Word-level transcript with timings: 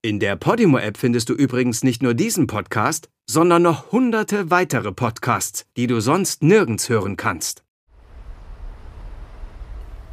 In 0.00 0.20
der 0.20 0.36
Podimo-App 0.36 0.96
findest 0.96 1.28
du 1.28 1.34
übrigens 1.34 1.82
nicht 1.82 2.04
nur 2.04 2.14
diesen 2.14 2.46
Podcast, 2.46 3.08
sondern 3.28 3.62
noch 3.62 3.90
hunderte 3.90 4.48
weitere 4.48 4.92
Podcasts, 4.92 5.66
die 5.76 5.88
du 5.88 5.98
sonst 5.98 6.40
nirgends 6.40 6.88
hören 6.88 7.16
kannst. 7.16 7.64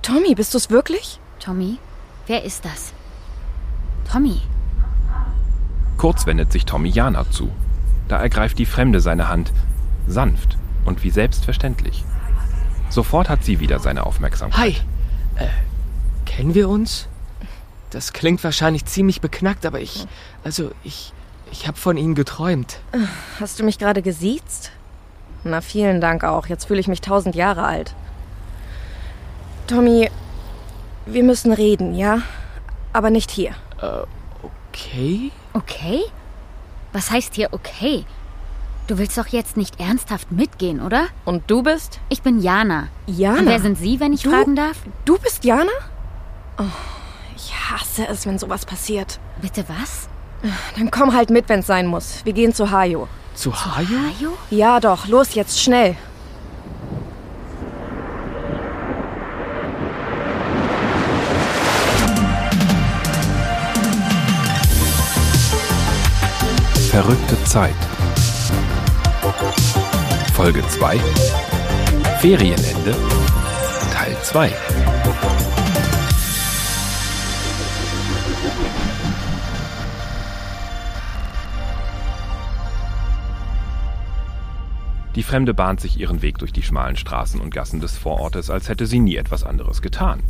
Tommy, 0.02 0.34
bist 0.34 0.56
du's 0.56 0.72
wirklich? 0.72 1.20
Tommy, 1.40 1.78
wer 2.26 2.44
ist 2.44 2.66
das? 2.66 2.94
Tommy. 4.12 4.42
Kurz 5.98 6.26
wendet 6.26 6.52
sich 6.52 6.66
Tommy 6.66 6.90
Jana 6.90 7.30
zu. 7.30 7.52
Da 8.08 8.18
ergreift 8.18 8.58
die 8.58 8.66
Fremde 8.66 9.02
seine 9.02 9.30
Hand, 9.30 9.54
sanft 10.08 10.58
und 10.86 11.04
wie 11.04 11.12
selbstverständlich. 11.12 12.04
Sofort 12.90 13.30
hat 13.30 13.44
sie 13.44 13.60
wieder 13.60 13.78
seine 13.78 14.08
Aufmerksamkeit. 14.08 14.84
Hi. 15.38 15.44
Äh, 15.46 15.50
kennen 16.26 16.56
wir 16.56 16.70
uns? 16.70 17.08
Das 17.96 18.12
klingt 18.12 18.44
wahrscheinlich 18.44 18.84
ziemlich 18.84 19.22
beknackt, 19.22 19.66
aber 19.66 19.80
ich. 19.80 20.06
Also, 20.44 20.72
ich. 20.84 21.14
Ich 21.50 21.66
habe 21.66 21.78
von 21.78 21.96
Ihnen 21.96 22.14
geträumt. 22.14 22.80
Hast 23.40 23.58
du 23.58 23.64
mich 23.64 23.78
gerade 23.80 24.02
gesiezt? 24.02 24.72
Na, 25.46 25.62
vielen 25.62 26.02
Dank 26.02 26.26
auch. 26.26 26.48
Jetzt 26.48 26.66
fühle 26.66 26.82
ich 26.82 26.90
mich 26.90 27.00
tausend 27.00 27.36
Jahre 27.36 27.64
alt. 27.64 27.96
Tommy, 29.68 30.12
wir 31.06 31.24
müssen 31.24 31.54
reden, 31.54 31.96
ja? 31.96 32.22
Aber 32.92 33.12
nicht 33.12 33.32
hier. 33.32 33.52
Okay? 34.74 35.32
Okay? 35.54 36.02
Was 36.92 37.12
heißt 37.12 37.36
hier 37.36 37.54
okay? 37.54 38.04
Du 38.88 38.98
willst 38.98 39.18
doch 39.18 39.28
jetzt 39.28 39.56
nicht 39.56 39.80
ernsthaft 39.80 40.34
mitgehen, 40.34 40.82
oder? 40.82 41.06
Und 41.24 41.50
du 41.50 41.64
bist? 41.64 42.02
Ich 42.10 42.22
bin 42.22 42.42
Jana. 42.42 42.90
Jana. 43.08 43.40
Und 43.40 43.46
wer 43.46 43.62
sind 43.62 43.78
Sie, 43.78 44.02
wenn 44.02 44.12
ich 44.12 44.24
Du? 44.24 44.32
fragen 44.32 44.58
darf? 44.58 44.80
Du 45.06 45.18
bist 45.18 45.46
Jana? 45.46 45.72
Oh, 46.58 46.64
ich 47.46 47.54
hasse 47.54 48.08
es, 48.08 48.26
wenn 48.26 48.40
sowas 48.40 48.66
passiert. 48.66 49.20
Bitte 49.42 49.66
was? 49.68 50.10
Dann 50.78 50.92
komm 50.92 51.14
halt 51.14 51.30
mit, 51.30 51.50
wenn's 51.50 51.68
sein 51.68 51.88
muss. 51.88 52.24
Wir 52.24 52.34
gehen 52.34 52.54
zu 52.54 52.72
Hayo. 52.72 53.08
Zu 53.36 53.54
Hayo? 53.54 53.98
Ayo? 54.20 54.38
Ja, 54.50 54.80
doch. 54.80 55.08
Los 55.08 55.36
jetzt, 55.36 55.62
schnell. 55.62 55.96
Verrückte 66.90 67.44
Zeit. 67.44 67.76
Folge 70.34 70.66
2. 70.68 71.00
Ferienende. 72.22 72.96
Teil 73.94 74.18
2. 74.24 74.52
Die 85.16 85.24
Fremde 85.24 85.54
bahnt 85.54 85.80
sich 85.80 85.98
ihren 85.98 86.22
Weg 86.22 86.40
durch 86.40 86.52
die 86.52 86.62
schmalen 86.62 86.98
Straßen 86.98 87.40
und 87.40 87.54
Gassen 87.54 87.80
des 87.80 87.98
Vorortes, 87.98 88.50
als 88.50 88.68
hätte 88.68 88.86
sie 88.86 89.00
nie 89.00 89.16
etwas 89.16 89.46
anderes 89.46 89.82
getan. 89.82 90.22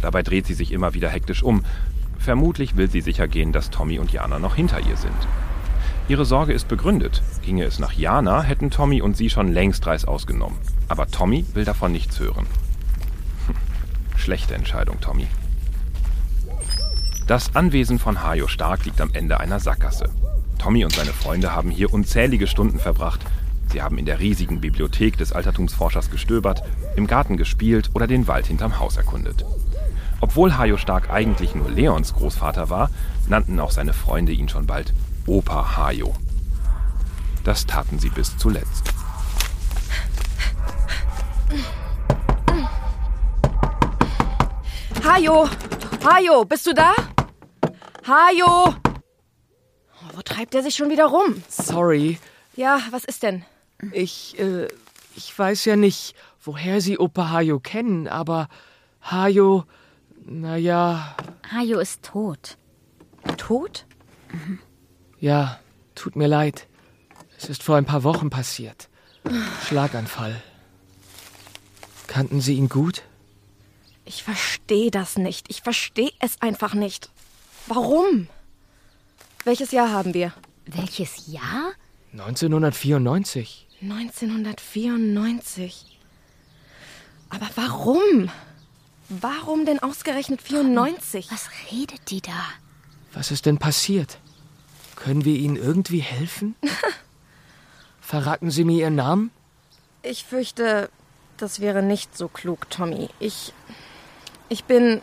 Dabei 0.00 0.22
dreht 0.22 0.46
sie 0.46 0.54
sich 0.54 0.70
immer 0.70 0.94
wieder 0.94 1.08
hektisch 1.08 1.42
um. 1.42 1.64
Vermutlich 2.18 2.76
will 2.76 2.88
sie 2.88 3.00
sicher 3.00 3.26
gehen, 3.26 3.50
dass 3.52 3.70
Tommy 3.70 3.98
und 3.98 4.12
Jana 4.12 4.38
noch 4.38 4.54
hinter 4.54 4.78
ihr 4.78 4.96
sind. 4.96 5.16
Ihre 6.08 6.24
Sorge 6.24 6.52
ist 6.52 6.68
begründet. 6.68 7.20
Ginge 7.42 7.64
es 7.64 7.80
nach 7.80 7.92
Jana, 7.92 8.42
hätten 8.42 8.70
Tommy 8.70 9.02
und 9.02 9.16
sie 9.16 9.28
schon 9.28 9.52
längst 9.52 9.86
Reißaus 9.86 10.26
genommen. 10.26 10.58
Aber 10.88 11.08
Tommy 11.08 11.44
will 11.54 11.64
davon 11.64 11.90
nichts 11.90 12.20
hören. 12.20 12.46
Hm, 13.46 13.54
Schlechte 14.16 14.54
Entscheidung, 14.54 15.00
Tommy. 15.00 15.26
Das 17.26 17.56
Anwesen 17.56 17.98
von 17.98 18.22
Hajo 18.22 18.46
Stark 18.46 18.84
liegt 18.84 19.00
am 19.00 19.10
Ende 19.14 19.40
einer 19.40 19.58
Sackgasse. 19.58 20.10
Tommy 20.58 20.84
und 20.84 20.94
seine 20.94 21.12
Freunde 21.12 21.52
haben 21.54 21.70
hier 21.70 21.92
unzählige 21.92 22.46
Stunden 22.46 22.78
verbracht. 22.78 23.20
Sie 23.72 23.80
haben 23.80 23.96
in 23.96 24.04
der 24.04 24.20
riesigen 24.20 24.60
Bibliothek 24.60 25.16
des 25.16 25.32
Altertumsforschers 25.32 26.10
gestöbert, 26.10 26.62
im 26.94 27.06
Garten 27.06 27.38
gespielt 27.38 27.88
oder 27.94 28.06
den 28.06 28.28
Wald 28.28 28.46
hinterm 28.46 28.78
Haus 28.78 28.98
erkundet. 28.98 29.46
Obwohl 30.20 30.58
Hajo 30.58 30.76
Stark 30.76 31.08
eigentlich 31.10 31.54
nur 31.54 31.70
Leons 31.70 32.12
Großvater 32.12 32.68
war, 32.68 32.90
nannten 33.28 33.58
auch 33.58 33.70
seine 33.70 33.94
Freunde 33.94 34.32
ihn 34.32 34.50
schon 34.50 34.66
bald 34.66 34.92
Opa 35.26 35.78
Hajo. 35.78 36.14
Das 37.44 37.64
taten 37.66 37.98
sie 37.98 38.10
bis 38.10 38.36
zuletzt. 38.36 38.92
Hajo! 45.02 45.48
Hajo, 46.04 46.44
bist 46.44 46.66
du 46.66 46.74
da? 46.74 46.92
Hajo! 48.06 48.74
Oh, 48.76 50.10
wo 50.14 50.20
treibt 50.22 50.54
er 50.54 50.62
sich 50.62 50.74
schon 50.74 50.90
wieder 50.90 51.06
rum? 51.06 51.42
Sorry. 51.48 52.18
Ja, 52.54 52.78
was 52.90 53.04
ist 53.04 53.22
denn? 53.22 53.46
Ich, 53.90 54.38
äh, 54.38 54.68
ich 55.16 55.36
weiß 55.36 55.64
ja 55.64 55.76
nicht, 55.76 56.14
woher 56.42 56.80
Sie 56.80 56.98
Opa 56.98 57.30
Hayo 57.30 57.58
kennen, 57.58 58.06
aber 58.06 58.48
Hayo, 59.02 59.64
naja, 60.24 61.16
Ayo 61.54 61.80
ist 61.80 62.02
tot. 62.02 62.56
Tot? 63.36 63.86
ja, 65.18 65.58
tut 65.94 66.16
mir 66.16 66.28
leid. 66.28 66.68
Es 67.36 67.48
ist 67.48 67.62
vor 67.62 67.76
ein 67.76 67.84
paar 67.84 68.04
Wochen 68.04 68.30
passiert. 68.30 68.88
Schlaganfall. 69.66 70.40
Kannten 72.06 72.40
Sie 72.40 72.54
ihn 72.54 72.68
gut? 72.68 73.02
Ich 74.04 74.22
verstehe 74.22 74.90
das 74.90 75.16
nicht. 75.16 75.46
Ich 75.48 75.62
verstehe 75.62 76.10
es 76.20 76.40
einfach 76.40 76.74
nicht. 76.74 77.10
Warum? 77.66 78.28
Welches 79.44 79.72
Jahr 79.72 79.90
haben 79.90 80.14
wir? 80.14 80.32
Welches 80.66 81.26
Jahr? 81.26 81.72
1994. 82.12 83.66
1994. 83.82 85.98
Aber 87.30 87.48
warum? 87.56 88.30
Warum 89.08 89.66
denn 89.66 89.80
ausgerechnet 89.80 90.40
94? 90.40 91.28
Was 91.30 91.50
redet 91.70 92.10
die 92.10 92.20
da? 92.20 92.48
Was 93.12 93.30
ist 93.30 93.46
denn 93.46 93.58
passiert? 93.58 94.18
Können 94.96 95.24
wir 95.24 95.36
Ihnen 95.36 95.56
irgendwie 95.56 96.00
helfen? 96.00 96.54
Verraten 98.00 98.50
Sie 98.50 98.64
mir 98.64 98.80
Ihren 98.80 98.94
Namen? 98.94 99.30
Ich 100.02 100.24
fürchte, 100.24 100.88
das 101.36 101.60
wäre 101.60 101.82
nicht 101.82 102.16
so 102.16 102.28
klug, 102.28 102.70
Tommy. 102.70 103.08
Ich. 103.18 103.52
Ich 104.48 104.64
bin. 104.64 105.00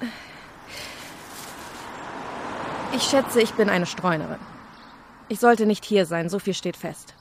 Ich 2.95 3.03
schätze, 3.03 3.41
ich 3.41 3.53
bin 3.53 3.69
eine 3.69 3.85
Streunerin. 3.85 4.39
Ich 5.27 5.39
sollte 5.39 5.65
nicht 5.65 5.85
hier 5.85 6.05
sein, 6.05 6.29
so 6.29 6.39
viel 6.39 6.53
steht 6.53 6.77
fest. 6.77 7.13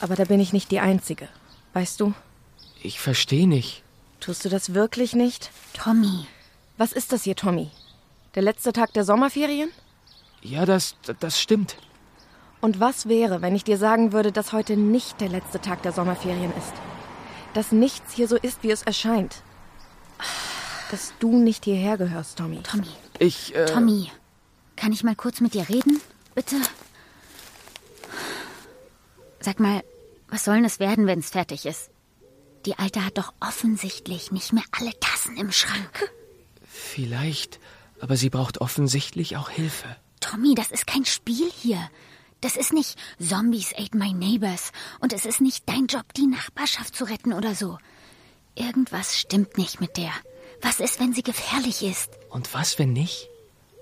Aber 0.00 0.16
da 0.16 0.24
bin 0.24 0.40
ich 0.40 0.52
nicht 0.52 0.70
die 0.70 0.80
Einzige. 0.80 1.28
Weißt 1.72 2.00
du? 2.00 2.14
Ich 2.82 3.00
verstehe 3.00 3.48
nicht. 3.48 3.82
Tust 4.20 4.44
du 4.44 4.48
das 4.48 4.74
wirklich 4.74 5.14
nicht? 5.14 5.50
Tommy. 5.72 6.26
Was 6.76 6.92
ist 6.92 7.12
das 7.12 7.24
hier, 7.24 7.36
Tommy? 7.36 7.70
Der 8.34 8.42
letzte 8.42 8.72
Tag 8.72 8.92
der 8.94 9.04
Sommerferien? 9.04 9.70
Ja, 10.42 10.66
das, 10.66 10.96
das 11.20 11.40
stimmt. 11.40 11.76
Und 12.60 12.80
was 12.80 13.08
wäre, 13.08 13.42
wenn 13.42 13.54
ich 13.54 13.64
dir 13.64 13.78
sagen 13.78 14.12
würde, 14.12 14.32
dass 14.32 14.52
heute 14.52 14.76
nicht 14.76 15.20
der 15.20 15.28
letzte 15.28 15.60
Tag 15.60 15.82
der 15.82 15.92
Sommerferien 15.92 16.52
ist? 16.56 16.72
Dass 17.52 17.72
nichts 17.72 18.12
hier 18.12 18.26
so 18.26 18.36
ist, 18.36 18.62
wie 18.62 18.70
es 18.70 18.82
erscheint. 18.82 19.36
Dass 20.90 21.12
du 21.18 21.36
nicht 21.36 21.64
hierher 21.64 21.96
gehörst, 21.96 22.38
Tommy. 22.38 22.62
Tommy. 22.62 22.88
Ich, 23.18 23.54
äh, 23.54 23.66
Tommy. 23.66 24.10
Kann 24.76 24.92
ich 24.92 25.04
mal 25.04 25.14
kurz 25.14 25.40
mit 25.40 25.54
dir 25.54 25.68
reden? 25.68 26.00
Bitte? 26.34 26.56
Sag 29.44 29.60
mal, 29.60 29.84
was 30.28 30.44
soll 30.46 30.64
es 30.64 30.80
werden, 30.80 31.06
wenn 31.06 31.18
es 31.18 31.28
fertig 31.28 31.66
ist? 31.66 31.90
Die 32.64 32.78
Alte 32.78 33.04
hat 33.04 33.18
doch 33.18 33.34
offensichtlich 33.40 34.32
nicht 34.32 34.54
mehr 34.54 34.62
alle 34.72 34.98
Tassen 34.98 35.36
im 35.36 35.52
Schrank. 35.52 36.10
vielleicht, 36.66 37.60
aber 38.00 38.16
sie 38.16 38.30
braucht 38.30 38.62
offensichtlich 38.62 39.36
auch 39.36 39.50
Hilfe. 39.50 39.96
Tommy, 40.20 40.54
das 40.54 40.70
ist 40.70 40.86
kein 40.86 41.04
Spiel 41.04 41.50
hier. 41.60 41.90
Das 42.40 42.56
ist 42.56 42.72
nicht 42.72 42.98
Zombies 43.20 43.74
ate 43.76 43.98
my 43.98 44.14
neighbors. 44.14 44.72
Und 45.00 45.12
es 45.12 45.26
ist 45.26 45.42
nicht 45.42 45.68
dein 45.68 45.88
Job, 45.88 46.14
die 46.14 46.26
Nachbarschaft 46.26 46.96
zu 46.96 47.04
retten 47.04 47.34
oder 47.34 47.54
so. 47.54 47.76
Irgendwas 48.54 49.18
stimmt 49.18 49.58
nicht 49.58 49.78
mit 49.78 49.98
der. 49.98 50.12
Was 50.62 50.80
ist, 50.80 51.00
wenn 51.00 51.12
sie 51.12 51.22
gefährlich 51.22 51.82
ist? 51.82 52.08
Und 52.30 52.54
was, 52.54 52.78
wenn 52.78 52.94
nicht? 52.94 53.28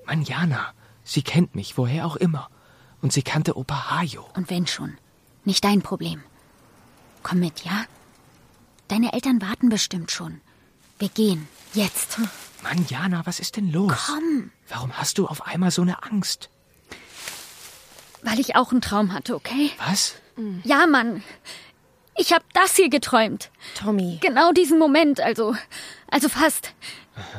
Manjana, 0.07 0.75
sie 1.05 1.23
kennt 1.23 1.55
mich, 1.55 1.79
woher 1.79 2.05
auch 2.05 2.17
immer. 2.17 2.51
Und 3.01 3.13
sie 3.13 3.23
kannte 3.23 3.57
Opa 3.57 3.93
Hayo. 3.93 4.29
Und 4.35 4.51
wenn 4.51 4.67
schon. 4.67 4.99
Nicht 5.45 5.65
dein 5.65 5.83
Problem. 5.83 6.23
Komm 7.23 7.41
mit, 7.41 7.65
ja? 7.65 7.85
Deine 8.89 9.13
Eltern 9.13 9.41
warten 9.41 9.69
bestimmt 9.69 10.11
schon. 10.11 10.41
Wir 10.99 11.09
gehen. 11.09 11.49
Jetzt. 11.75 12.19
Manjana, 12.63 13.23
was 13.25 13.41
ist 13.41 13.57
denn 13.57 13.73
los? 13.73 13.93
Komm. 14.07 14.51
Warum 14.69 14.93
hast 14.93 15.19
du 15.19 15.27
auf 15.27 15.47
einmal 15.47 15.71
so 15.71 15.83
eine 15.83 16.03
Angst? 16.03 16.49
Weil 18.23 18.39
ich 18.39 18.55
auch 18.55 18.71
einen 18.71 18.81
Traum 18.81 19.13
hatte, 19.13 19.35
okay? 19.35 19.71
Was? 19.85 20.15
Ja, 20.63 20.87
Mann. 20.87 21.23
Ich 22.17 22.33
hab 22.33 22.43
das 22.53 22.77
hier 22.77 22.89
geträumt. 22.89 23.51
Tommy. 23.75 24.19
Genau 24.21 24.53
diesen 24.53 24.79
Moment, 24.79 25.21
also. 25.21 25.57
Also 26.09 26.29
fast. 26.29 26.73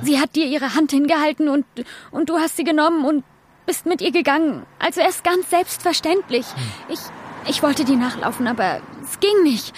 Sie 0.01 0.19
hat 0.19 0.35
dir 0.35 0.45
ihre 0.45 0.75
Hand 0.75 0.91
hingehalten 0.91 1.47
und, 1.47 1.65
und 2.11 2.29
du 2.29 2.37
hast 2.37 2.57
sie 2.57 2.63
genommen 2.63 3.05
und 3.05 3.23
bist 3.65 3.85
mit 3.85 4.01
ihr 4.01 4.11
gegangen, 4.11 4.65
als 4.79 4.97
wäre 4.97 5.09
es 5.09 5.23
ganz 5.23 5.49
selbstverständlich. 5.49 6.45
Ich, 6.89 6.99
ich 7.47 7.61
wollte 7.63 7.85
dir 7.85 7.97
nachlaufen, 7.97 8.47
aber 8.47 8.81
es 9.03 9.19
ging 9.19 9.43
nicht. 9.43 9.73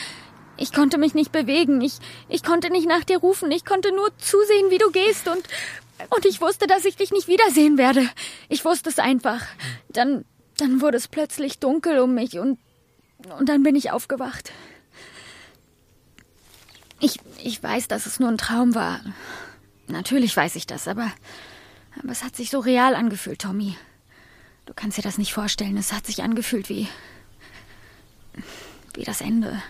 Ich 0.58 0.72
konnte 0.72 0.98
mich 0.98 1.14
nicht 1.14 1.32
bewegen. 1.32 1.82
Ich, 1.82 1.98
ich 2.30 2.44
konnte 2.44 2.70
nicht 2.70 2.88
nach 2.88 3.04
dir 3.04 3.18
rufen. 3.18 3.52
Ich 3.52 3.66
konnte 3.66 3.94
nur 3.94 4.16
zusehen, 4.18 4.70
wie 4.70 4.78
du 4.78 4.92
gehst 4.92 5.28
und, 5.28 5.44
und 6.10 6.26
ich 6.26 6.42
wusste, 6.42 6.68
dass 6.68 6.86
ich 6.86 6.96
dich 6.96 7.12
nicht 7.12 7.28
wiedersehen 7.28 7.78
werde. 7.78 8.10
Ich 8.48 8.64
wusste 8.64 8.90
es 8.90 9.00
einfach. 9.00 9.42
Dann, 9.90 10.26
dann 10.58 10.82
wurde 10.82 10.98
es 10.98 11.08
plötzlich 11.08 11.60
dunkel 11.60 12.00
um 12.00 12.14
mich 12.14 12.40
und, 12.40 12.60
und 13.38 13.50
dann 13.50 13.64
bin 13.64 13.76
ich 13.76 13.92
aufgewacht. 13.92 14.52
Ich, 17.00 17.20
ich 17.44 17.62
weiß, 17.62 17.88
dass 17.88 18.06
es 18.06 18.20
nur 18.20 18.30
ein 18.30 18.38
Traum 18.38 18.76
war. 18.76 19.02
Natürlich 19.88 20.36
weiß 20.36 20.56
ich 20.56 20.66
das, 20.66 20.88
aber, 20.88 21.12
aber 22.00 22.12
es 22.12 22.24
hat 22.24 22.36
sich 22.36 22.50
so 22.50 22.60
real 22.60 22.96
angefühlt, 22.96 23.42
Tommy. 23.42 23.76
Du 24.66 24.74
kannst 24.74 24.98
dir 24.98 25.04
das 25.04 25.18
nicht 25.18 25.34
vorstellen. 25.34 25.78
Es 25.78 25.94
hat 25.94 26.06
sich 26.06 26.24
angefühlt 26.24 26.70
wie. 26.70 26.88
Wie 28.94 29.04
das 29.04 29.22
Ende. 29.22 29.62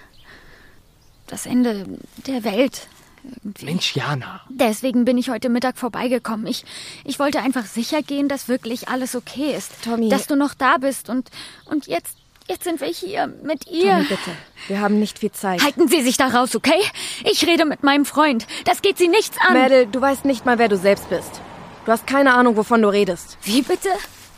Das 1.28 1.46
Ende 1.46 1.86
der 2.28 2.44
Welt. 2.44 2.88
Irgendwie. 3.24 3.66
Mensch, 3.66 3.96
Jana. 3.96 4.42
Deswegen 4.50 5.06
bin 5.06 5.18
ich 5.18 5.30
heute 5.30 5.50
Mittag 5.50 5.78
vorbeigekommen. 5.78 6.46
Ich, 6.46 6.64
ich 7.04 7.18
wollte 7.18 7.40
einfach 7.40 7.66
sicher 7.66 8.04
gehen, 8.04 8.30
dass 8.30 8.48
wirklich 8.48 8.88
alles 8.88 9.16
okay 9.16 9.56
ist. 9.56 9.72
Tommy. 9.84 10.10
Dass 10.10 10.28
du 10.28 10.36
noch 10.36 10.54
da 10.54 10.78
bist 10.78 11.10
und, 11.10 11.30
und 11.66 11.88
jetzt, 11.88 12.18
jetzt 12.48 12.64
sind 12.64 12.82
wir 12.82 12.88
hier 12.88 13.28
mit 13.44 13.68
ihr. 13.68 13.94
Tommy, 13.94 14.04
bitte. 14.04 14.32
Wir 14.68 14.80
haben 14.80 15.00
nicht 15.00 15.18
viel 15.20 15.32
Zeit. 15.32 15.64
Halten 15.64 15.88
Sie 15.88 16.02
sich 16.04 16.18
da 16.18 16.28
raus, 16.28 16.56
okay? 16.56 16.80
Ich 17.24 17.46
rede 17.48 17.66
mit 17.66 17.82
meinem 17.82 18.06
Freund. 18.06 18.46
Das 18.66 18.84
geht 18.84 19.00
Sie 19.00 19.08
nichts 19.08 19.38
an. 19.40 19.54
Mädel, 19.54 19.88
du 19.88 20.00
weißt 20.00 20.26
nicht 20.26 20.46
mal, 20.46 20.60
wer 20.60 20.68
du 20.68 20.78
selbst 20.78 21.10
bist. 21.10 21.42
Du 21.86 21.92
hast 21.92 22.06
keine 22.08 22.34
Ahnung, 22.34 22.58
wovon 22.58 22.82
du 22.82 22.90
redest. 22.90 23.38
Wie 23.44 23.62
bitte? 23.62 23.90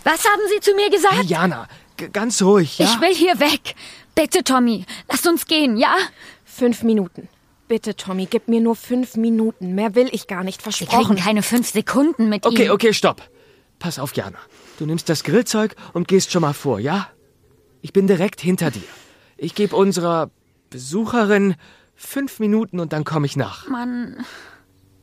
Was 0.03 0.23
haben 0.23 0.41
Sie 0.53 0.61
zu 0.61 0.73
mir 0.75 0.89
gesagt? 0.89 1.15
Hey, 1.15 1.25
Jana, 1.25 1.67
ganz 2.13 2.41
ruhig, 2.41 2.77
ja? 2.77 2.85
Ich 2.85 3.01
will 3.01 3.13
hier 3.13 3.39
weg. 3.39 3.75
Bitte, 4.17 4.43
Tommy, 4.43 4.83
lass 5.11 5.27
uns 5.27 5.45
gehen, 5.45 5.77
ja? 5.77 5.95
Fünf 6.43 6.81
Minuten. 6.81 7.29
Bitte, 7.67 7.95
Tommy, 7.95 8.25
gib 8.25 8.47
mir 8.47 8.59
nur 8.61 8.75
fünf 8.75 9.15
Minuten. 9.15 9.75
Mehr 9.75 9.93
will 9.93 10.09
ich 10.11 10.25
gar 10.25 10.43
nicht, 10.43 10.65
Wir 10.65 10.87
kriegen 10.87 11.17
keine 11.17 11.43
fünf 11.43 11.69
Sekunden 11.69 12.27
mit 12.27 12.43
Okay, 12.43 12.65
ihm. 12.65 12.71
okay, 12.71 12.93
stopp. 12.93 13.21
Pass 13.77 13.99
auf, 13.99 14.15
Jana. 14.15 14.39
Du 14.79 14.87
nimmst 14.87 15.07
das 15.09 15.23
Grillzeug 15.23 15.75
und 15.93 16.07
gehst 16.07 16.31
schon 16.31 16.41
mal 16.41 16.53
vor, 16.53 16.79
ja? 16.79 17.09
Ich 17.83 17.93
bin 17.93 18.07
direkt 18.07 18.41
hinter 18.41 18.71
dir. 18.71 18.81
Ich 19.37 19.53
gebe 19.53 19.75
unserer 19.75 20.31
Besucherin 20.71 21.53
fünf 21.95 22.39
Minuten 22.39 22.79
und 22.79 22.93
dann 22.93 23.03
komme 23.03 23.27
ich 23.27 23.35
nach. 23.35 23.67
Mann, 23.67 24.25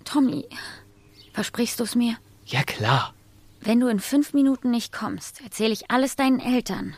Tommy, 0.04 0.44
versprichst 1.32 1.78
du 1.78 1.84
es 1.84 1.94
mir? 1.94 2.16
Ja, 2.46 2.64
klar. 2.64 3.14
Wenn 3.60 3.78
du 3.78 3.86
in 3.86 4.00
fünf 4.00 4.32
Minuten 4.34 4.72
nicht 4.72 4.92
kommst, 4.92 5.40
erzähle 5.40 5.72
ich 5.72 5.88
alles 5.90 6.16
deinen 6.16 6.40
Eltern. 6.40 6.96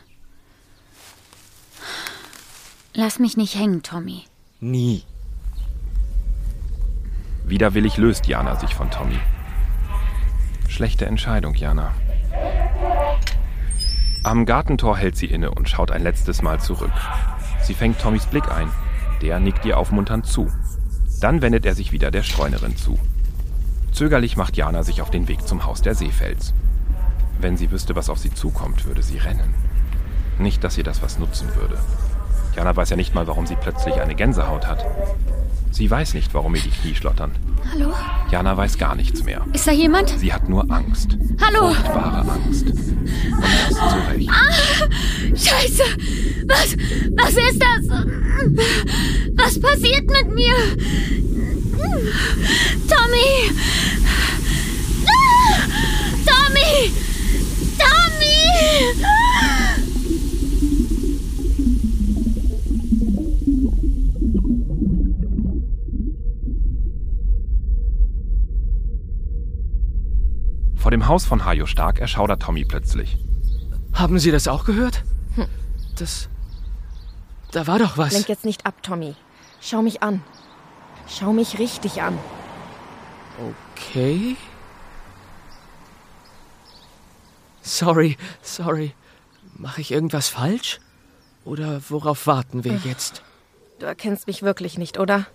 Lass 2.93 3.19
mich 3.19 3.37
nicht 3.37 3.55
hängen, 3.55 3.83
Tommy. 3.83 4.23
Nie. 4.59 5.03
Widerwillig 7.45 7.97
löst 7.97 8.27
Jana 8.27 8.55
sich 8.55 8.73
von 8.73 8.91
Tommy. 8.91 9.19
Schlechte 10.67 11.05
Entscheidung, 11.05 11.53
Jana. 11.53 11.93
Am 14.23 14.45
Gartentor 14.45 14.97
hält 14.97 15.15
sie 15.15 15.27
inne 15.27 15.51
und 15.51 15.69
schaut 15.69 15.91
ein 15.91 16.03
letztes 16.03 16.41
Mal 16.41 16.59
zurück. 16.59 16.91
Sie 17.63 17.73
fängt 17.73 17.99
Tommys 18.01 18.25
Blick 18.25 18.51
ein. 18.51 18.69
Der 19.21 19.39
nickt 19.39 19.63
ihr 19.65 19.77
aufmunternd 19.77 20.25
zu. 20.25 20.51
Dann 21.21 21.41
wendet 21.41 21.65
er 21.65 21.75
sich 21.75 21.91
wieder 21.91 22.11
der 22.11 22.23
Streunerin 22.23 22.75
zu. 22.75 22.99
Zögerlich 23.91 24.37
macht 24.37 24.57
Jana 24.57 24.83
sich 24.83 25.01
auf 25.01 25.09
den 25.09 25.27
Weg 25.27 25.47
zum 25.47 25.65
Haus 25.65 25.81
der 25.81 25.95
Seefels. 25.95 26.53
Wenn 27.39 27.57
sie 27.57 27.71
wüsste, 27.71 27.95
was 27.95 28.09
auf 28.09 28.17
sie 28.17 28.33
zukommt, 28.33 28.85
würde 28.85 29.03
sie 29.03 29.17
rennen. 29.17 29.53
Nicht, 30.39 30.63
dass 30.63 30.77
ihr 30.77 30.83
das 30.83 31.01
was 31.01 31.19
nutzen 31.19 31.47
würde. 31.55 31.77
Jana 32.55 32.75
weiß 32.75 32.89
ja 32.89 32.95
nicht 32.95 33.13
mal, 33.13 33.27
warum 33.27 33.45
sie 33.45 33.55
plötzlich 33.55 33.95
eine 33.95 34.15
Gänsehaut 34.15 34.67
hat. 34.67 34.85
Sie 35.71 35.89
weiß 35.89 36.13
nicht, 36.13 36.33
warum 36.33 36.55
ihr 36.55 36.61
die 36.61 36.71
Knie 36.71 36.95
schlottern. 36.95 37.31
Hallo? 37.71 37.93
Jana 38.31 38.55
weiß 38.55 38.77
gar 38.77 38.95
nichts 38.95 39.23
mehr. 39.23 39.45
Ist 39.53 39.67
da 39.67 39.71
jemand? 39.71 40.09
Sie 40.09 40.33
hat 40.33 40.47
nur 40.49 40.65
Angst. 40.71 41.17
Hallo? 41.41 41.73
Furchtbare 41.73 42.31
Angst. 42.31 42.65
Und 42.65 43.43
das 43.43 43.77
zu 43.77 43.97
Recht. 44.09 44.29
Scheiße! 45.35 45.83
Was, 46.47 46.77
was 47.15 47.29
ist 47.31 47.61
das? 47.61 47.85
Was 49.35 49.59
passiert 49.59 50.09
mit 50.09 50.33
mir? 50.33 50.55
Tommy! 52.87 53.51
Ah! 55.05 55.61
Tommy! 56.25 56.93
Tommy! 57.77 59.07
Vor 70.87 70.91
dem 70.91 71.09
Haus 71.09 71.25
von 71.25 71.43
Hajo 71.43 71.65
Stark 71.65 71.99
erschaudert 71.99 72.43
Tommy 72.43 72.63
plötzlich. 72.63 73.17
Haben 73.91 74.19
Sie 74.19 74.31
das 74.31 74.47
auch 74.47 74.63
gehört? 74.63 75.03
Das. 75.97 76.29
Da 77.51 77.67
war 77.67 77.77
doch 77.77 77.97
was. 77.97 78.13
Lenk 78.13 78.29
jetzt 78.29 78.45
nicht 78.45 78.65
ab, 78.65 78.81
Tommy. 78.83 79.13
Schau 79.59 79.81
mich 79.81 80.01
an. 80.01 80.23
Schau 81.09 81.33
mich 81.33 81.59
richtig 81.59 82.01
an. 82.01 82.17
Okay. 83.75 84.37
Sorry, 87.61 88.15
sorry. 88.41 88.93
Mache 89.57 89.81
ich 89.81 89.91
irgendwas 89.91 90.29
falsch? 90.29 90.79
Oder 91.43 91.81
worauf 91.89 92.27
warten 92.27 92.63
wir 92.63 92.79
jetzt? 92.85 93.23
Du 93.79 93.85
erkennst 93.85 94.25
mich 94.27 94.41
wirklich 94.41 94.77
nicht, 94.77 94.97
oder? 94.97 95.25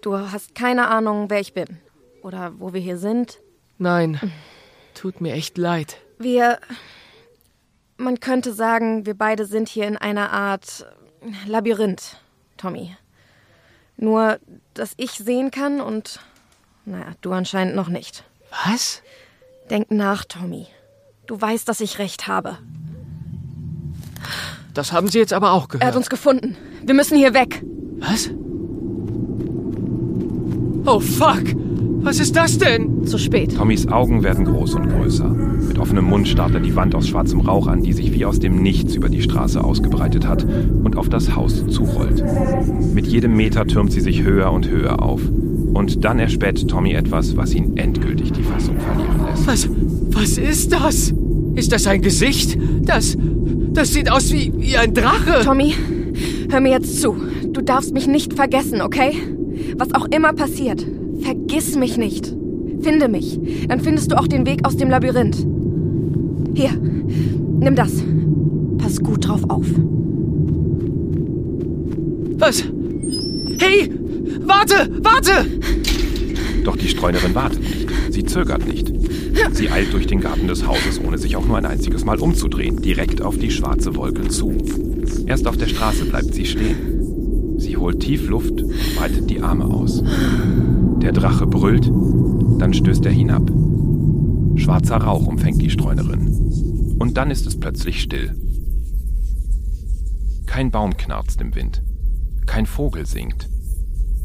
Du 0.00 0.16
hast 0.16 0.54
keine 0.54 0.88
Ahnung, 0.88 1.28
wer 1.28 1.40
ich 1.40 1.52
bin. 1.52 1.80
Oder 2.22 2.58
wo 2.58 2.72
wir 2.72 2.80
hier 2.80 2.96
sind. 2.96 3.38
Nein, 3.82 4.20
tut 4.94 5.20
mir 5.20 5.32
echt 5.34 5.58
leid. 5.58 5.96
Wir. 6.18 6.58
Man 7.96 8.20
könnte 8.20 8.52
sagen, 8.52 9.06
wir 9.06 9.14
beide 9.14 9.44
sind 9.44 9.68
hier 9.68 9.88
in 9.88 9.96
einer 9.96 10.30
Art 10.32 10.86
Labyrinth, 11.46 12.16
Tommy. 12.56 12.96
Nur, 13.96 14.38
dass 14.74 14.94
ich 14.98 15.10
sehen 15.12 15.50
kann 15.50 15.80
und. 15.80 16.20
Naja, 16.84 17.06
du 17.22 17.32
anscheinend 17.32 17.74
noch 17.74 17.88
nicht. 17.88 18.22
Was? 18.66 19.02
Denk 19.68 19.90
nach, 19.90 20.24
Tommy. 20.24 20.68
Du 21.26 21.40
weißt, 21.40 21.68
dass 21.68 21.80
ich 21.80 21.98
recht 21.98 22.28
habe. 22.28 22.58
Das 24.74 24.92
haben 24.92 25.08
Sie 25.08 25.18
jetzt 25.18 25.32
aber 25.32 25.52
auch 25.52 25.62
Er 25.62 25.72
hat 25.74 25.80
gehört. 25.80 25.96
uns 25.96 26.08
gefunden. 26.08 26.56
Wir 26.84 26.94
müssen 26.94 27.16
hier 27.18 27.34
weg. 27.34 27.62
Was? 27.98 28.30
Oh 30.86 31.00
fuck! 31.00 31.42
Was 32.02 32.18
ist 32.18 32.34
das 32.34 32.58
denn? 32.58 33.06
Zu 33.06 33.16
spät. 33.16 33.56
Tommys 33.56 33.86
Augen 33.86 34.24
werden 34.24 34.44
groß 34.44 34.74
und 34.74 34.88
größer. 34.88 35.28
Mit 35.28 35.78
offenem 35.78 36.04
Mund 36.04 36.26
starrt 36.26 36.52
er 36.52 36.60
die 36.60 36.74
Wand 36.74 36.96
aus 36.96 37.06
schwarzem 37.06 37.40
Rauch 37.40 37.68
an, 37.68 37.82
die 37.82 37.92
sich 37.92 38.12
wie 38.12 38.24
aus 38.24 38.40
dem 38.40 38.60
Nichts 38.60 38.96
über 38.96 39.08
die 39.08 39.22
Straße 39.22 39.62
ausgebreitet 39.62 40.26
hat 40.26 40.44
und 40.82 40.96
auf 40.96 41.08
das 41.08 41.36
Haus 41.36 41.64
zurollt. 41.68 42.24
Mit 42.92 43.06
jedem 43.06 43.36
Meter 43.36 43.66
türmt 43.66 43.92
sie 43.92 44.00
sich 44.00 44.24
höher 44.24 44.50
und 44.50 44.68
höher 44.68 45.00
auf. 45.00 45.20
Und 45.74 46.04
dann 46.04 46.18
erspäht 46.18 46.66
Tommy 46.68 46.92
etwas, 46.92 47.36
was 47.36 47.54
ihn 47.54 47.76
endgültig 47.76 48.32
die 48.32 48.42
Fassung 48.42 48.78
verlieren 48.80 49.24
lässt. 49.26 49.46
Was? 49.46 49.68
Was 50.10 50.38
ist 50.38 50.72
das? 50.72 51.14
Ist 51.54 51.72
das 51.72 51.86
ein 51.86 52.02
Gesicht? 52.02 52.58
Das. 52.82 53.16
Das 53.72 53.92
sieht 53.92 54.10
aus 54.10 54.32
wie, 54.32 54.52
wie 54.56 54.76
ein 54.76 54.92
Drache. 54.92 55.44
Tommy, 55.44 55.72
hör 56.50 56.60
mir 56.60 56.72
jetzt 56.72 57.00
zu. 57.00 57.14
Du 57.52 57.60
darfst 57.62 57.94
mich 57.94 58.06
nicht 58.08 58.34
vergessen, 58.34 58.82
okay? 58.82 59.12
Was 59.78 59.94
auch 59.94 60.06
immer 60.06 60.32
passiert, 60.32 60.84
vergiss 61.22 61.76
mich 61.76 61.96
nicht. 61.96 62.34
Finde 62.80 63.08
mich. 63.08 63.38
Dann 63.68 63.80
findest 63.80 64.10
du 64.10 64.18
auch 64.18 64.26
den 64.26 64.46
Weg 64.46 64.66
aus 64.66 64.76
dem 64.76 64.90
Labyrinth. 64.90 65.46
Hier, 66.54 66.72
nimm 66.72 67.74
das. 67.74 68.02
Pass 68.78 69.00
gut 69.00 69.28
drauf 69.28 69.42
auf. 69.48 69.66
Was? 72.38 72.64
Hey! 73.58 73.90
Warte! 74.44 74.90
Warte! 75.02 75.46
Doch 76.64 76.76
die 76.76 76.88
Streunerin 76.88 77.34
wartet 77.34 77.60
nicht. 77.60 77.88
Sie 78.10 78.24
zögert 78.24 78.66
nicht. 78.66 78.92
Sie 79.52 79.70
eilt 79.70 79.92
durch 79.92 80.06
den 80.06 80.20
Garten 80.20 80.48
des 80.48 80.66
Hauses, 80.66 81.00
ohne 81.04 81.18
sich 81.18 81.36
auch 81.36 81.46
nur 81.46 81.56
ein 81.56 81.66
einziges 81.66 82.04
Mal 82.04 82.18
umzudrehen, 82.18 82.80
direkt 82.82 83.22
auf 83.22 83.38
die 83.38 83.50
schwarze 83.50 83.94
Wolke 83.96 84.28
zu. 84.28 84.52
Erst 85.26 85.46
auf 85.46 85.56
der 85.56 85.68
Straße 85.68 86.04
bleibt 86.04 86.34
sie 86.34 86.46
stehen. 86.46 87.01
Holt 87.82 87.98
tief 87.98 88.28
Luft 88.28 88.62
und 88.62 88.94
breitet 88.94 89.28
die 89.28 89.42
Arme 89.42 89.64
aus. 89.64 90.04
Der 91.02 91.10
Drache 91.10 91.48
brüllt, 91.48 91.90
dann 92.60 92.72
stößt 92.72 93.04
er 93.04 93.10
hinab. 93.10 93.50
Schwarzer 94.54 94.98
Rauch 94.98 95.26
umfängt 95.26 95.60
die 95.60 95.68
Streunerin. 95.68 96.96
Und 97.00 97.16
dann 97.16 97.32
ist 97.32 97.44
es 97.44 97.58
plötzlich 97.58 98.00
still. 98.00 98.36
Kein 100.46 100.70
Baum 100.70 100.96
knarzt 100.96 101.40
im 101.40 101.56
Wind. 101.56 101.82
Kein 102.46 102.66
Vogel 102.66 103.04
singt. 103.04 103.50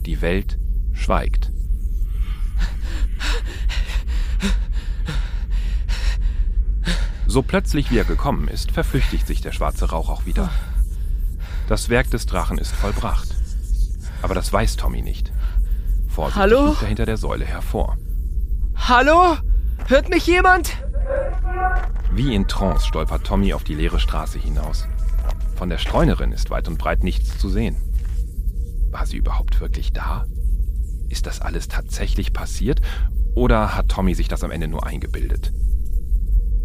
Die 0.06 0.22
Welt 0.22 0.60
schweigt. 0.94 1.52
So 7.26 7.42
plötzlich 7.42 7.90
wie 7.90 7.98
er 7.98 8.06
gekommen 8.06 8.50
ist, 8.50 8.72
verflüchtigt 8.72 9.26
sich 9.26 9.42
der 9.42 9.52
schwarze 9.52 9.90
Rauch 9.90 10.10
auch 10.10 10.28
wieder. 10.28 10.52
Das 11.68 11.90
Werk 11.90 12.12
des 12.12 12.28
Drachen 12.28 12.60
ist 12.60 12.72
vollbracht. 12.72 13.37
Aber 14.22 14.36
das 14.36 14.52
weiß 14.52 14.76
Tommy 14.78 15.02
nicht. 15.02 15.32
Vorsichtig 16.08 16.42
Hallo? 16.42 16.76
er 16.82 16.88
hinter 16.88 17.06
der 17.06 17.18
Säule 17.18 17.46
hervor. 17.46 17.98
Hallo? 18.76 19.38
Hört 19.88 20.10
mich 20.10 20.28
jemand? 20.28 20.72
Wie 22.12 22.34
in 22.34 22.48
Trance 22.48 22.86
stolpert 22.86 23.26
Tommy 23.26 23.54
auf 23.54 23.64
die 23.64 23.76
leere 23.76 24.00
Straße 24.00 24.40
hinaus. 24.40 24.88
Von 25.56 25.70
der 25.70 25.78
Streunerin 25.78 26.32
ist 26.32 26.50
weit 26.50 26.68
und 26.68 26.78
breit 26.78 27.04
nichts 27.04 27.38
zu 27.38 27.50
sehen. 27.50 27.78
War 28.92 29.06
sie 29.06 29.18
überhaupt 29.18 29.60
wirklich 29.60 29.94
da? 29.94 30.26
Ist 31.10 31.26
das 31.26 31.42
alles 31.42 31.68
tatsächlich 31.68 32.34
passiert? 32.34 32.82
Oder 33.36 33.76
hat 33.76 33.90
Tommy 33.90 34.16
sich 34.16 34.28
das 34.28 34.44
am 34.44 34.52
Ende 34.52 34.68
nur 34.68 34.86
eingebildet? 34.86 35.54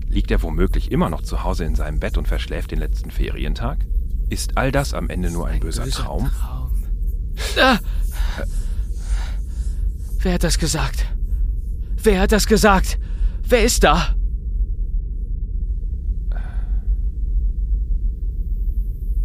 Liegt 0.08 0.30
er 0.30 0.42
womöglich 0.42 0.90
immer 0.90 1.10
noch 1.10 1.22
zu 1.22 1.44
Hause 1.44 1.64
in 1.64 1.74
seinem 1.74 2.00
Bett 2.00 2.18
und 2.18 2.28
verschläft 2.28 2.70
den 2.70 2.78
letzten 2.78 3.10
Ferientag? 3.10 3.78
Ist 4.28 4.56
all 4.56 4.72
das 4.72 4.94
am 4.94 5.10
Ende 5.10 5.30
nur 5.30 5.46
ein 5.46 5.60
böser 5.60 5.88
Traum? 5.88 6.30
Ah. 7.60 7.78
Wer 10.20 10.34
hat 10.34 10.44
das 10.44 10.58
gesagt? 10.58 11.06
Wer 12.02 12.20
hat 12.20 12.32
das 12.32 12.46
gesagt? 12.46 12.98
Wer 13.42 13.64
ist 13.64 13.84
da? 13.84 14.14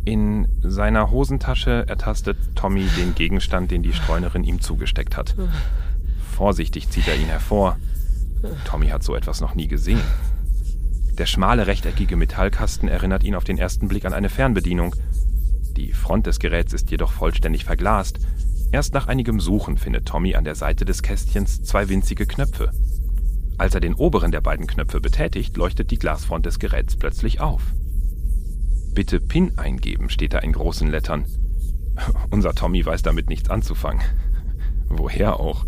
In 0.05 0.47
seiner 0.61 1.11
Hosentasche 1.11 1.85
ertastet 1.87 2.37
Tommy 2.55 2.87
den 2.97 3.13
Gegenstand, 3.13 3.71
den 3.71 3.83
die 3.83 3.93
Streunerin 3.93 4.43
ihm 4.43 4.61
zugesteckt 4.61 5.17
hat. 5.17 5.35
Vorsichtig 6.35 6.89
zieht 6.89 7.07
er 7.07 7.15
ihn 7.15 7.27
hervor. 7.27 7.77
Tommy 8.65 8.87
hat 8.87 9.03
so 9.03 9.15
etwas 9.15 9.41
noch 9.41 9.55
nie 9.55 9.67
gesehen. 9.67 9.99
Der 11.17 11.25
schmale 11.25 11.67
rechteckige 11.67 12.15
Metallkasten 12.15 12.87
erinnert 12.87 13.23
ihn 13.23 13.35
auf 13.35 13.43
den 13.43 13.57
ersten 13.57 13.87
Blick 13.87 14.05
an 14.05 14.13
eine 14.13 14.29
Fernbedienung. 14.29 14.95
Die 15.77 15.93
Front 15.93 16.25
des 16.25 16.39
Geräts 16.39 16.73
ist 16.73 16.89
jedoch 16.89 17.11
vollständig 17.11 17.63
verglast. 17.63 18.17
Erst 18.71 18.95
nach 18.95 19.07
einigem 19.07 19.39
Suchen 19.39 19.77
findet 19.77 20.07
Tommy 20.07 20.33
an 20.33 20.43
der 20.43 20.55
Seite 20.55 20.85
des 20.85 21.03
Kästchens 21.03 21.61
zwei 21.61 21.87
winzige 21.87 22.25
Knöpfe. 22.25 22.71
Als 23.59 23.75
er 23.75 23.79
den 23.79 23.93
oberen 23.93 24.31
der 24.31 24.41
beiden 24.41 24.65
Knöpfe 24.65 24.99
betätigt, 24.99 25.55
leuchtet 25.55 25.91
die 25.91 25.99
Glasfront 25.99 26.47
des 26.47 26.57
Geräts 26.57 26.95
plötzlich 26.95 27.41
auf. 27.41 27.61
Bitte 28.95 29.19
PIN 29.19 29.59
eingeben, 29.59 30.09
steht 30.09 30.33
da 30.33 30.39
in 30.39 30.53
großen 30.53 30.89
Lettern. 30.89 31.25
Unser 32.31 32.55
Tommy 32.55 32.83
weiß 32.83 33.03
damit 33.03 33.29
nichts 33.29 33.51
anzufangen. 33.51 34.01
Woher 34.89 35.39
auch? 35.39 35.63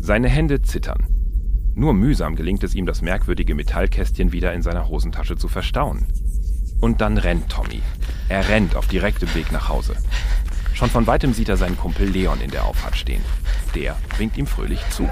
Seine 0.00 0.28
Hände 0.28 0.62
zittern. 0.62 1.06
Nur 1.76 1.94
mühsam 1.94 2.34
gelingt 2.34 2.64
es 2.64 2.74
ihm, 2.74 2.84
das 2.84 3.00
merkwürdige 3.00 3.54
Metallkästchen 3.54 4.32
wieder 4.32 4.52
in 4.52 4.62
seiner 4.62 4.88
Hosentasche 4.88 5.36
zu 5.36 5.46
verstauen. 5.46 6.08
Und 6.84 7.00
dann 7.00 7.16
rennt 7.16 7.50
Tommy. 7.50 7.80
Er 8.28 8.46
rennt 8.50 8.76
auf 8.76 8.88
direktem 8.88 9.34
Weg 9.34 9.50
nach 9.50 9.70
Hause. 9.70 9.96
Schon 10.74 10.90
von 10.90 11.06
weitem 11.06 11.32
sieht 11.32 11.48
er 11.48 11.56
seinen 11.56 11.78
Kumpel 11.78 12.06
Leon 12.06 12.42
in 12.42 12.50
der 12.50 12.66
Auffahrt 12.66 12.94
stehen. 12.94 13.24
Der 13.74 13.96
winkt 14.18 14.36
ihm 14.36 14.46
fröhlich 14.46 14.80
zu. 14.90 15.08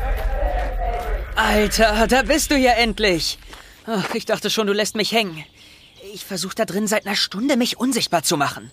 Alter, 1.34 2.06
da 2.08 2.24
bist 2.24 2.50
du 2.50 2.58
ja 2.58 2.72
endlich. 2.72 3.38
Ach, 3.86 4.14
ich 4.14 4.26
dachte 4.26 4.50
schon, 4.50 4.66
du 4.66 4.74
lässt 4.74 4.96
mich 4.96 5.12
hängen. 5.12 5.46
Ich 6.12 6.26
versuche 6.26 6.54
da 6.54 6.66
drin 6.66 6.86
seit 6.88 7.06
einer 7.06 7.16
Stunde, 7.16 7.56
mich 7.56 7.78
unsichtbar 7.78 8.22
zu 8.22 8.36
machen. 8.36 8.70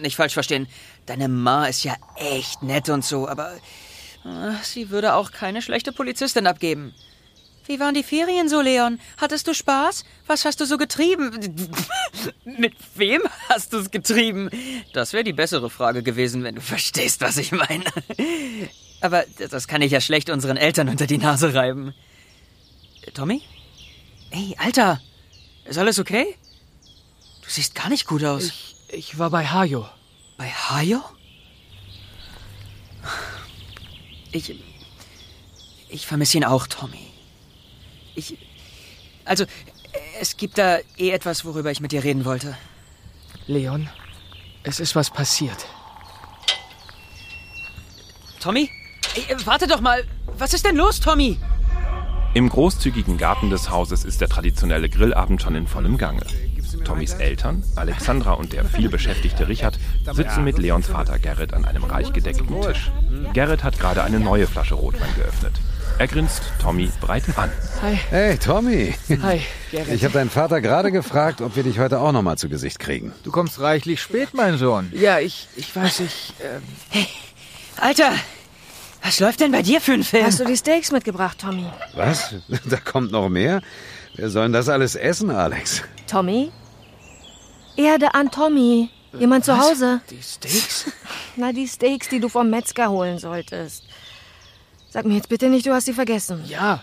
Nicht 0.00 0.16
falsch 0.16 0.34
verstehen. 0.34 0.66
Deine 1.06 1.28
Ma 1.28 1.66
ist 1.66 1.84
ja 1.84 1.94
echt 2.16 2.64
nett 2.64 2.88
und 2.88 3.04
so, 3.04 3.28
aber 3.28 3.52
äh, 4.24 4.54
sie 4.64 4.90
würde 4.90 5.14
auch 5.14 5.30
keine 5.30 5.62
schlechte 5.62 5.92
Polizistin 5.92 6.48
abgeben. 6.48 6.94
Wie 7.66 7.78
waren 7.78 7.94
die 7.94 8.02
Ferien 8.02 8.48
so, 8.48 8.60
Leon? 8.60 8.98
Hattest 9.18 9.46
du 9.46 9.54
Spaß? 9.54 10.04
Was 10.26 10.44
hast 10.44 10.60
du 10.60 10.64
so 10.66 10.76
getrieben? 10.78 11.30
Mit 12.44 12.74
wem 12.94 13.22
hast 13.48 13.72
du 13.72 13.78
es 13.78 13.90
getrieben? 13.90 14.50
Das 14.92 15.12
wäre 15.12 15.24
die 15.24 15.32
bessere 15.32 15.70
Frage 15.70 16.02
gewesen, 16.02 16.42
wenn 16.42 16.56
du 16.56 16.60
verstehst, 16.60 17.20
was 17.20 17.36
ich 17.36 17.52
meine. 17.52 17.84
Aber 19.00 19.24
das 19.50 19.68
kann 19.68 19.82
ich 19.82 19.92
ja 19.92 20.00
schlecht 20.00 20.30
unseren 20.30 20.56
Eltern 20.56 20.88
unter 20.88 21.06
die 21.06 21.18
Nase 21.18 21.54
reiben. 21.54 21.94
Tommy? 23.14 23.42
Ey, 24.30 24.54
Alter, 24.58 25.00
ist 25.64 25.78
alles 25.78 25.98
okay? 25.98 26.36
Du 27.42 27.48
siehst 27.48 27.74
gar 27.74 27.88
nicht 27.88 28.06
gut 28.06 28.24
aus. 28.24 28.44
Ich, 28.44 28.76
ich 28.90 29.18
war 29.18 29.30
bei 29.30 29.46
Hajo. 29.46 29.88
Bei 30.36 30.48
Hayo? 30.48 31.00
Ich. 34.32 34.54
Ich 35.88 36.06
vermisse 36.06 36.36
ihn 36.36 36.44
auch, 36.44 36.66
Tommy. 36.66 37.09
Ich. 38.14 38.36
Also, 39.24 39.44
es 40.20 40.36
gibt 40.36 40.58
da 40.58 40.78
eh 40.96 41.10
etwas, 41.10 41.44
worüber 41.44 41.70
ich 41.70 41.80
mit 41.80 41.92
dir 41.92 42.04
reden 42.04 42.24
wollte. 42.24 42.56
Leon, 43.46 43.88
es 44.62 44.80
ist 44.80 44.94
was 44.94 45.10
passiert. 45.10 45.66
Tommy? 48.40 48.70
Ey, 49.14 49.36
warte 49.44 49.66
doch 49.66 49.80
mal. 49.80 50.04
Was 50.38 50.54
ist 50.54 50.64
denn 50.64 50.76
los, 50.76 51.00
Tommy? 51.00 51.38
Im 52.32 52.48
großzügigen 52.48 53.18
Garten 53.18 53.50
des 53.50 53.70
Hauses 53.70 54.04
ist 54.04 54.20
der 54.20 54.28
traditionelle 54.28 54.88
Grillabend 54.88 55.42
schon 55.42 55.56
in 55.56 55.66
vollem 55.66 55.98
Gange. 55.98 56.24
Tommys 56.84 57.14
Eltern, 57.14 57.64
Alexandra 57.74 58.34
und 58.34 58.52
der 58.52 58.64
vielbeschäftigte 58.64 59.48
Richard, 59.48 59.78
sitzen 60.12 60.44
mit 60.44 60.56
Leons 60.56 60.86
Vater 60.86 61.18
Gerrit 61.18 61.52
an 61.52 61.64
einem 61.64 61.84
reich 61.84 62.12
gedeckten 62.12 62.60
Tisch. 62.62 62.90
Gerrit 63.32 63.64
hat 63.64 63.78
gerade 63.78 64.04
eine 64.04 64.20
neue 64.20 64.46
Flasche 64.46 64.74
Rotwein 64.74 65.12
geöffnet. 65.16 65.54
Er 66.00 66.08
grinst 66.08 66.40
Tommy 66.58 66.90
breit 66.98 67.24
an. 67.36 67.52
Hi. 67.82 67.94
Hey, 68.08 68.38
Tommy. 68.38 68.94
Hi, 69.20 69.42
Gerrit. 69.70 69.92
Ich 69.92 70.02
habe 70.02 70.14
deinen 70.14 70.30
Vater 70.30 70.62
gerade 70.62 70.90
gefragt, 70.90 71.42
ob 71.42 71.56
wir 71.56 71.62
dich 71.62 71.78
heute 71.78 72.00
auch 72.00 72.12
noch 72.12 72.22
mal 72.22 72.38
zu 72.38 72.48
Gesicht 72.48 72.78
kriegen. 72.78 73.12
Du 73.22 73.30
kommst 73.30 73.60
reichlich 73.60 74.00
spät, 74.00 74.30
mein 74.32 74.56
Sohn. 74.56 74.90
Ja, 74.94 75.18
ich, 75.18 75.48
ich 75.56 75.76
weiß, 75.76 76.00
ich. 76.00 76.32
Ähm, 76.42 77.04
Alter, 77.76 78.12
was 79.02 79.20
läuft 79.20 79.40
denn 79.40 79.52
bei 79.52 79.60
dir 79.60 79.82
für 79.82 79.92
ein 79.92 80.02
Film? 80.02 80.24
Hast 80.24 80.40
du 80.40 80.46
die 80.46 80.56
Steaks 80.56 80.90
mitgebracht, 80.90 81.36
Tommy? 81.38 81.66
Was? 81.92 82.34
Da 82.64 82.78
kommt 82.78 83.12
noch 83.12 83.28
mehr? 83.28 83.60
Wer 84.14 84.30
soll 84.30 84.44
denn 84.44 84.54
das 84.54 84.70
alles 84.70 84.96
essen, 84.96 85.28
Alex? 85.30 85.82
Tommy? 86.06 86.50
Erde 87.76 88.14
an 88.14 88.30
Tommy. 88.30 88.88
Jemand 89.18 89.44
zu 89.44 89.58
Hause? 89.58 90.00
die 90.08 90.22
Steaks? 90.22 90.86
Na, 91.36 91.52
die 91.52 91.68
Steaks, 91.68 92.08
die 92.08 92.20
du 92.20 92.30
vom 92.30 92.48
Metzger 92.48 92.88
holen 92.88 93.18
solltest. 93.18 93.84
Sag 94.90 95.06
mir 95.06 95.14
jetzt 95.14 95.28
bitte 95.28 95.48
nicht, 95.48 95.66
du 95.66 95.72
hast 95.72 95.86
sie 95.86 95.92
vergessen. 95.92 96.44
Ja. 96.48 96.82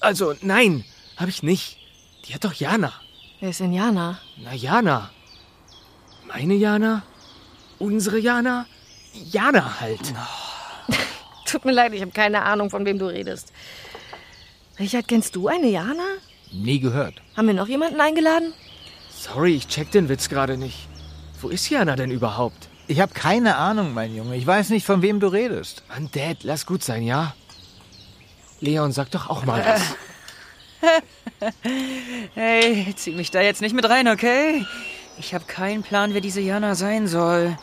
Also, 0.00 0.34
nein, 0.42 0.84
hab 1.16 1.28
ich 1.28 1.42
nicht. 1.42 1.76
Die 2.24 2.34
hat 2.34 2.44
doch 2.44 2.54
Jana. 2.54 2.92
Wer 3.40 3.50
ist 3.50 3.60
denn 3.60 3.72
Jana? 3.72 4.20
Na, 4.36 4.54
Jana. 4.54 5.10
Meine 6.28 6.54
Jana? 6.54 7.02
Unsere 7.80 8.18
Jana? 8.18 8.66
Jana 9.12 9.80
halt. 9.80 10.14
Tut 11.46 11.64
mir 11.64 11.72
leid, 11.72 11.92
ich 11.92 12.00
habe 12.00 12.12
keine 12.12 12.42
Ahnung, 12.42 12.70
von 12.70 12.84
wem 12.84 12.98
du 12.98 13.06
redest. 13.06 13.52
Richard, 14.78 15.08
kennst 15.08 15.34
du 15.34 15.48
eine 15.48 15.68
Jana? 15.68 16.06
Nie 16.52 16.78
gehört. 16.78 17.20
Haben 17.36 17.48
wir 17.48 17.54
noch 17.54 17.68
jemanden 17.68 18.00
eingeladen? 18.00 18.54
Sorry, 19.10 19.56
ich 19.56 19.66
check 19.66 19.90
den 19.90 20.08
Witz 20.08 20.28
gerade 20.28 20.56
nicht. 20.56 20.88
Wo 21.40 21.48
ist 21.48 21.68
Jana 21.68 21.96
denn 21.96 22.12
überhaupt? 22.12 22.68
Ich 22.88 23.00
habe 23.00 23.14
keine 23.14 23.56
Ahnung, 23.56 23.94
mein 23.94 24.14
Junge. 24.14 24.36
Ich 24.36 24.46
weiß 24.46 24.70
nicht, 24.70 24.84
von 24.84 25.02
wem 25.02 25.20
du 25.20 25.28
redest. 25.28 25.82
Mann, 25.88 26.10
Dad, 26.12 26.38
lass 26.42 26.66
gut 26.66 26.82
sein, 26.82 27.02
ja? 27.02 27.34
Leon, 28.60 28.92
sag 28.92 29.10
doch 29.10 29.28
auch 29.28 29.44
mal 29.44 29.64
was. 29.64 29.82
Hey, 32.34 32.92
zieh 32.96 33.12
mich 33.12 33.30
da 33.30 33.40
jetzt 33.40 33.60
nicht 33.62 33.74
mit 33.74 33.88
rein, 33.88 34.08
okay? 34.08 34.64
Ich 35.18 35.34
habe 35.34 35.44
keinen 35.44 35.82
Plan, 35.82 36.14
wer 36.14 36.20
diese 36.20 36.40
Jana 36.40 36.74
sein 36.74 37.06
soll. 37.06 37.56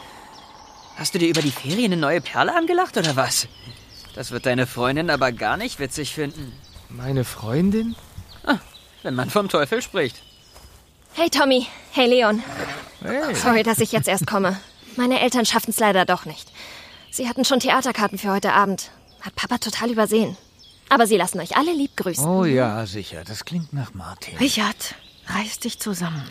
Hast 0.98 1.14
du 1.16 1.20
dir 1.20 1.30
über 1.30 1.42
die 1.42 1.52
Ferien 1.52 1.92
eine 1.92 2.02
neue 2.02 2.22
Perle 2.22 2.54
angelacht 2.56 2.98
oder 2.98 3.16
was? 3.16 3.48
Das 4.16 4.32
wird 4.32 4.46
deine 4.46 4.68
Freundin 4.68 5.10
aber 5.10 5.32
gar 5.32 5.58
nicht 5.58 5.80
witzig 5.80 6.14
finden, 6.14 6.54
Meine 6.90 7.24
Freundin? 7.24 7.96
wenn 9.04 9.16
man 9.16 9.30
vom 9.30 9.48
Teufel 9.48 9.82
spricht. 9.82 10.22
Hey 11.14 11.30
Tommy, 11.30 11.68
hey 11.92 12.08
Leon. 12.08 12.44
Hey. 13.02 13.34
Sorry, 13.36 13.64
dass 13.64 13.80
ich 13.80 13.92
jetzt 13.94 14.08
erst 14.08 14.28
komme. 14.28 14.60
Meine 14.98 15.20
Eltern 15.20 15.46
schaffen 15.46 15.72
es 15.72 15.80
leider 15.80 16.06
doch 16.06 16.26
nicht. 16.26 16.52
Sie 17.12 17.28
hatten 17.28 17.46
schon 17.46 17.60
Theaterkarten 17.60 18.18
für 18.18 18.32
heute 18.32 18.54
Abend. 18.54 18.92
Hat 19.22 19.36
Papa 19.36 19.58
total 19.58 19.92
übersehen. 19.92 20.38
Aber 20.90 21.06
sie 21.06 21.18
lassen 21.18 21.40
euch 21.40 21.56
alle 21.56 21.74
lieb 21.74 21.96
grüßen. 21.96 22.26
Oh 22.26 22.46
ja, 22.46 22.86
sicher. 22.86 23.24
Das 23.26 23.46
klingt 23.46 23.74
nach 23.74 23.94
Martin. 23.94 24.38
Richard, 24.38 24.96
reiß 25.28 25.60
dich 25.60 25.80
zusammen. 25.80 26.24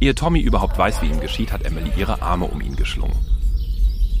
Ehe 0.00 0.14
Tommy 0.14 0.40
überhaupt 0.40 0.76
weiß, 0.76 1.02
wie 1.02 1.06
ihm 1.06 1.20
geschieht, 1.20 1.52
hat 1.52 1.64
Emily 1.64 1.90
ihre 1.96 2.22
Arme 2.22 2.46
um 2.46 2.60
ihn 2.60 2.76
geschlungen. 2.76 3.16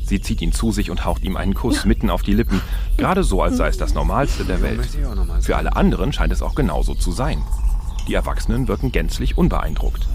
Sie 0.04 0.20
zieht 0.20 0.42
ihn 0.42 0.52
zu 0.52 0.70
sich 0.70 0.90
und 0.90 1.04
haucht 1.04 1.24
ihm 1.24 1.36
einen 1.36 1.54
Kuss 1.54 1.84
mitten 1.84 2.10
auf 2.10 2.22
die 2.22 2.34
Lippen, 2.34 2.60
gerade 2.96 3.24
so, 3.24 3.42
als 3.42 3.56
sei 3.56 3.68
es 3.68 3.78
das 3.78 3.94
Normalste 3.94 4.44
der 4.44 4.60
Welt. 4.60 4.86
Für 5.40 5.56
alle 5.56 5.76
anderen 5.76 6.12
scheint 6.12 6.32
es 6.32 6.42
auch 6.42 6.54
genauso 6.54 6.94
zu 6.94 7.10
sein. 7.10 7.42
Die 8.06 8.14
Erwachsenen 8.14 8.68
wirken 8.68 8.92
gänzlich 8.92 9.38
unbeeindruckt. 9.38 10.06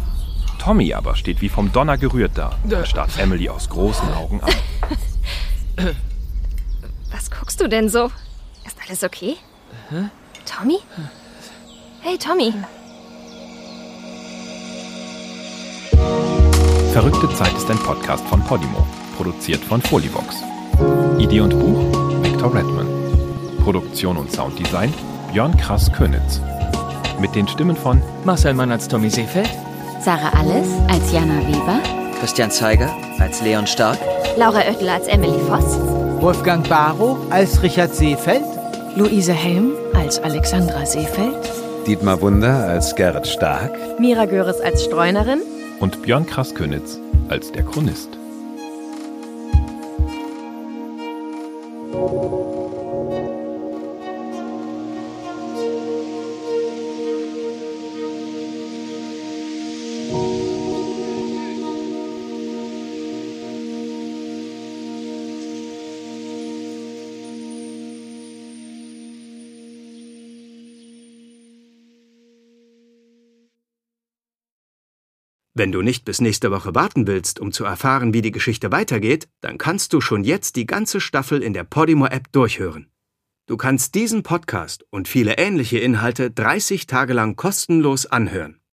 Tommy 0.59 0.93
aber 0.93 1.15
steht 1.15 1.41
wie 1.41 1.49
vom 1.49 1.71
Donner 1.71 1.97
gerührt 1.97 2.33
da 2.35 2.51
und 2.63 2.87
starrt 2.87 3.17
Emily 3.17 3.49
aus 3.49 3.69
großen 3.69 4.13
Augen 4.13 4.41
an. 4.41 4.53
Was 7.11 7.31
guckst 7.31 7.59
du 7.59 7.67
denn 7.67 7.89
so? 7.89 8.11
Ist 8.65 8.77
alles 8.85 9.03
okay? 9.03 9.37
Tommy? 10.45 10.79
Hey, 12.01 12.17
Tommy. 12.17 12.53
Verrückte 16.93 17.29
Zeit 17.35 17.53
ist 17.55 17.69
ein 17.69 17.77
Podcast 17.79 18.25
von 18.25 18.43
Podimo, 18.43 18.85
produziert 19.15 19.63
von 19.63 19.81
Folivox. 19.81 20.43
Idee 21.17 21.41
und 21.41 21.57
Buch 21.57 22.23
Victor 22.23 22.53
Redman. 22.53 22.87
Produktion 23.63 24.17
und 24.17 24.31
Sounddesign 24.31 24.93
Björn 25.31 25.55
Krass-Könitz. 25.57 26.41
Mit 27.19 27.35
den 27.35 27.47
Stimmen 27.47 27.75
von 27.75 28.01
Marcel 28.23 28.53
Mann 28.53 28.71
als 28.71 28.87
Tommy 28.87 29.09
Seefeld, 29.09 29.49
Sarah 30.01 30.31
Alles 30.39 30.67
als 30.89 31.11
Jana 31.11 31.39
Weber, 31.47 31.79
Christian 32.19 32.51
Zeiger 32.51 32.89
als 33.19 33.41
Leon 33.41 33.67
Stark, 33.67 33.97
Laura 34.37 34.59
Oettel 34.69 34.89
als 34.89 35.07
Emily 35.07 35.39
Voss. 35.47 35.77
Wolfgang 36.21 36.67
Barrow 36.67 37.17
als 37.31 37.61
Richard 37.61 37.93
Seefeld. 37.93 38.43
Luise 38.95 39.33
Helm 39.33 39.73
als 39.93 40.19
Alexandra 40.19 40.85
Seefeld. 40.85 41.51
Dietmar 41.87 42.21
Wunder 42.21 42.67
als 42.67 42.95
Gerrit 42.95 43.27
Stark. 43.27 43.71
Mira 43.99 44.25
Göres 44.25 44.59
als 44.61 44.83
Streunerin. 44.85 45.41
und 45.79 46.01
Björn 46.01 46.25
Krass-Könitz 46.25 46.99
als 47.29 47.51
der 47.51 47.63
Chronist. 47.63 48.09
Wenn 75.59 75.73
du 75.73 75.81
nicht 75.81 76.05
bis 76.05 76.21
nächste 76.21 76.51
Woche 76.51 76.73
warten 76.73 77.05
willst, 77.05 77.41
um 77.41 77.51
zu 77.51 77.65
erfahren, 77.65 78.13
wie 78.13 78.21
die 78.21 78.31
Geschichte 78.31 78.71
weitergeht, 78.71 79.27
dann 79.41 79.57
kannst 79.57 79.91
du 79.91 79.99
schon 79.99 80.23
jetzt 80.23 80.55
die 80.55 80.65
ganze 80.65 81.01
Staffel 81.01 81.43
in 81.43 81.51
der 81.51 81.65
Podimo-App 81.65 82.31
durchhören. 82.31 82.87
Du 83.45 83.57
kannst 83.57 83.93
diesen 83.93 84.23
Podcast 84.23 84.85
und 84.89 85.09
viele 85.09 85.37
ähnliche 85.37 85.79
Inhalte 85.79 86.31
30 86.31 86.87
Tage 86.87 87.11
lang 87.11 87.35
kostenlos 87.35 88.05
anhören. 88.05 88.58